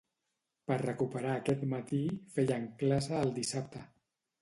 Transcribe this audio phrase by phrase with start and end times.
[0.71, 2.01] Per recuperar aquest matí,
[2.39, 3.89] feien classe el dissabte.